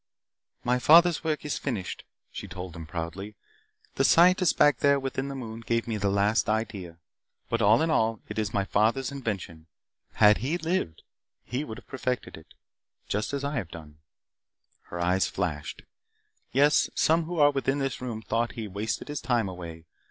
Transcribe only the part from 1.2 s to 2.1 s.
work is finished,"